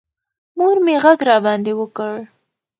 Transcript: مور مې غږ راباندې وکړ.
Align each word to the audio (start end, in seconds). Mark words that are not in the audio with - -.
مور 0.57 0.77
مې 0.85 0.95
غږ 1.03 1.19
راباندې 1.29 1.73
وکړ. 1.77 2.13